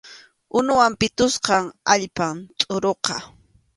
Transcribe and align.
Unuwan 0.57 0.93
pitusqa 0.99 1.55
allpam 1.93 2.35
tʼuruqa. 2.59 3.15